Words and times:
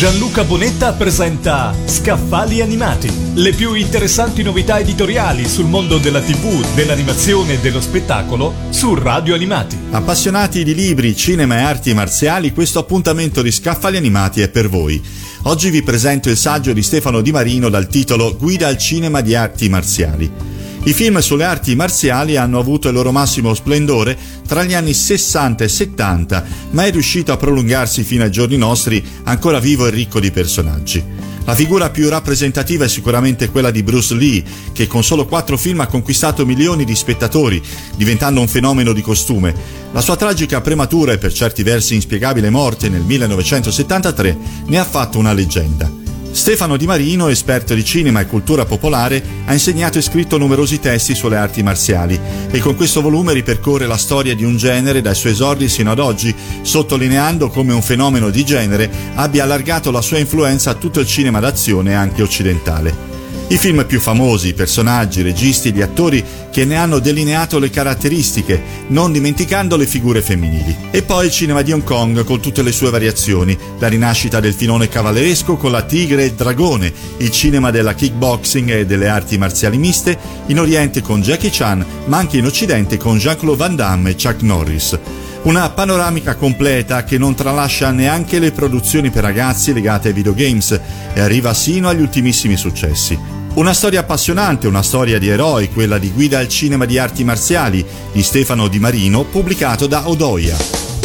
Gianluca 0.00 0.44
Bonetta 0.44 0.94
presenta 0.94 1.74
Scaffali 1.84 2.62
Animati, 2.62 3.12
le 3.34 3.52
più 3.52 3.74
interessanti 3.74 4.42
novità 4.42 4.78
editoriali 4.78 5.46
sul 5.46 5.66
mondo 5.66 5.98
della 5.98 6.22
TV, 6.22 6.64
dell'animazione 6.74 7.52
e 7.52 7.58
dello 7.58 7.82
spettacolo 7.82 8.54
su 8.70 8.94
Radio 8.94 9.34
Animati. 9.34 9.76
Appassionati 9.90 10.64
di 10.64 10.74
libri, 10.74 11.14
cinema 11.14 11.58
e 11.58 11.60
arti 11.64 11.92
marziali, 11.92 12.54
questo 12.54 12.78
appuntamento 12.78 13.42
di 13.42 13.52
Scaffali 13.52 13.98
Animati 13.98 14.40
è 14.40 14.48
per 14.48 14.70
voi. 14.70 14.98
Oggi 15.42 15.68
vi 15.68 15.82
presento 15.82 16.30
il 16.30 16.38
saggio 16.38 16.72
di 16.72 16.82
Stefano 16.82 17.20
Di 17.20 17.30
Marino 17.30 17.68
dal 17.68 17.86
titolo 17.86 18.34
Guida 18.38 18.68
al 18.68 18.78
cinema 18.78 19.20
di 19.20 19.34
arti 19.34 19.68
marziali. 19.68 20.49
I 20.82 20.94
film 20.94 21.18
sulle 21.18 21.44
arti 21.44 21.74
marziali 21.76 22.36
hanno 22.36 22.58
avuto 22.58 22.88
il 22.88 22.94
loro 22.94 23.12
massimo 23.12 23.52
splendore 23.52 24.16
tra 24.46 24.64
gli 24.64 24.72
anni 24.72 24.94
60 24.94 25.62
e 25.62 25.68
70, 25.68 26.44
ma 26.70 26.86
è 26.86 26.90
riuscito 26.90 27.32
a 27.32 27.36
prolungarsi 27.36 28.02
fino 28.02 28.24
ai 28.24 28.30
giorni 28.30 28.56
nostri 28.56 29.04
ancora 29.24 29.60
vivo 29.60 29.86
e 29.86 29.90
ricco 29.90 30.20
di 30.20 30.30
personaggi. 30.30 31.04
La 31.44 31.54
figura 31.54 31.90
più 31.90 32.08
rappresentativa 32.08 32.86
è 32.86 32.88
sicuramente 32.88 33.50
quella 33.50 33.70
di 33.70 33.82
Bruce 33.82 34.14
Lee, 34.14 34.42
che 34.72 34.86
con 34.86 35.04
solo 35.04 35.26
quattro 35.26 35.58
film 35.58 35.80
ha 35.80 35.86
conquistato 35.86 36.46
milioni 36.46 36.84
di 36.84 36.94
spettatori, 36.94 37.60
diventando 37.96 38.40
un 38.40 38.48
fenomeno 38.48 38.92
di 38.92 39.02
costume. 39.02 39.54
La 39.92 40.00
sua 40.00 40.16
tragica 40.16 40.62
prematura 40.62 41.12
e 41.12 41.18
per 41.18 41.32
certi 41.32 41.62
versi 41.62 41.94
inspiegabile 41.94 42.48
morte 42.48 42.88
nel 42.88 43.02
1973 43.02 44.38
ne 44.66 44.78
ha 44.78 44.84
fatto 44.84 45.18
una 45.18 45.32
leggenda. 45.32 45.99
Stefano 46.32 46.76
Di 46.76 46.86
Marino, 46.86 47.28
esperto 47.28 47.74
di 47.74 47.84
cinema 47.84 48.20
e 48.20 48.26
cultura 48.26 48.64
popolare, 48.64 49.22
ha 49.46 49.52
insegnato 49.52 49.98
e 49.98 50.02
scritto 50.02 50.38
numerosi 50.38 50.78
testi 50.78 51.14
sulle 51.14 51.36
arti 51.36 51.62
marziali 51.62 52.18
e 52.50 52.58
con 52.60 52.76
questo 52.76 53.02
volume 53.02 53.32
ripercorre 53.32 53.86
la 53.86 53.96
storia 53.96 54.34
di 54.34 54.44
un 54.44 54.56
genere 54.56 55.00
dai 55.00 55.14
suoi 55.14 55.32
esordi 55.32 55.68
sino 55.68 55.90
ad 55.90 55.98
oggi, 55.98 56.34
sottolineando 56.62 57.50
come 57.50 57.72
un 57.72 57.82
fenomeno 57.82 58.30
di 58.30 58.44
genere 58.44 58.90
abbia 59.14 59.42
allargato 59.42 59.90
la 59.90 60.00
sua 60.00 60.18
influenza 60.18 60.70
a 60.70 60.74
tutto 60.74 61.00
il 61.00 61.06
cinema 61.06 61.40
d'azione 61.40 61.94
anche 61.94 62.22
occidentale. 62.22 63.09
I 63.50 63.58
film 63.58 63.84
più 63.84 63.98
famosi, 63.98 64.48
i 64.48 64.54
personaggi, 64.54 65.18
i 65.18 65.24
registi, 65.24 65.72
gli 65.72 65.80
attori 65.80 66.24
che 66.52 66.64
ne 66.64 66.76
hanno 66.76 67.00
delineato 67.00 67.58
le 67.58 67.68
caratteristiche, 67.68 68.62
non 68.86 69.10
dimenticando 69.10 69.76
le 69.76 69.86
figure 69.86 70.22
femminili. 70.22 70.76
E 70.92 71.02
poi 71.02 71.26
il 71.26 71.32
cinema 71.32 71.62
di 71.62 71.72
Hong 71.72 71.82
Kong 71.82 72.22
con 72.22 72.40
tutte 72.40 72.62
le 72.62 72.70
sue 72.70 72.90
variazioni, 72.90 73.58
la 73.80 73.88
rinascita 73.88 74.38
del 74.38 74.54
filone 74.54 74.88
cavalleresco 74.88 75.56
con 75.56 75.72
la 75.72 75.82
tigre 75.82 76.22
e 76.22 76.26
il 76.26 76.34
dragone, 76.34 76.92
il 77.16 77.32
cinema 77.32 77.72
della 77.72 77.94
kickboxing 77.94 78.70
e 78.70 78.86
delle 78.86 79.08
arti 79.08 79.36
marziali 79.36 79.78
miste, 79.78 80.16
in 80.46 80.60
Oriente 80.60 81.02
con 81.02 81.20
Jackie 81.20 81.50
Chan, 81.52 81.84
ma 82.04 82.18
anche 82.18 82.36
in 82.36 82.46
Occidente 82.46 82.98
con 82.98 83.18
Jean-Claude 83.18 83.58
Van 83.58 83.74
Damme 83.74 84.10
e 84.10 84.14
Chuck 84.14 84.42
Norris. 84.42 84.96
Una 85.42 85.68
panoramica 85.70 86.36
completa 86.36 87.02
che 87.02 87.18
non 87.18 87.34
tralascia 87.34 87.90
neanche 87.90 88.38
le 88.38 88.52
produzioni 88.52 89.10
per 89.10 89.24
ragazzi 89.24 89.72
legate 89.72 90.08
ai 90.08 90.14
videogames 90.14 90.80
e 91.14 91.18
arriva 91.18 91.52
sino 91.52 91.88
agli 91.88 92.00
ultimissimi 92.00 92.56
successi. 92.56 93.38
Una 93.52 93.74
storia 93.74 94.00
appassionante, 94.00 94.68
una 94.68 94.82
storia 94.82 95.18
di 95.18 95.28
eroi, 95.28 95.70
quella 95.70 95.98
di 95.98 96.12
Guida 96.12 96.38
al 96.38 96.48
cinema 96.48 96.84
di 96.84 96.98
arti 96.98 97.24
marziali 97.24 97.84
di 98.12 98.22
Stefano 98.22 98.68
Di 98.68 98.78
Marino, 98.78 99.24
pubblicato 99.24 99.88
da 99.88 100.08
Odoia. 100.08 100.56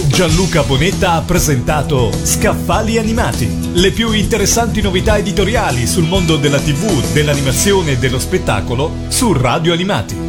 Gianluca 0.06 0.62
Bonetta 0.62 1.14
ha 1.14 1.22
presentato 1.22 2.12
Scaffali 2.24 3.00
Animati, 3.00 3.72
le 3.74 3.92
più 3.92 4.12
interessanti 4.12 4.80
novità 4.82 5.18
editoriali 5.18 5.88
sul 5.88 6.06
mondo 6.06 6.38
della 6.38 6.60
TV, 6.60 7.12
dell'animazione 7.14 7.94
e 7.94 7.98
dello 7.98 8.20
spettacolo 8.20 8.92
su 9.08 9.34
Radio 9.34 9.74
Animati. 9.74 10.25